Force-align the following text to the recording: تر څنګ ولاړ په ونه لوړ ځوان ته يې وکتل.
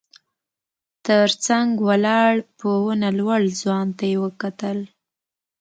تر 1.05 1.27
څنګ 1.45 1.69
ولاړ 1.87 2.33
په 2.57 2.67
ونه 2.83 3.09
لوړ 3.19 3.41
ځوان 3.61 3.87
ته 3.97 4.03
يې 4.11 4.17
وکتل. 4.25 4.77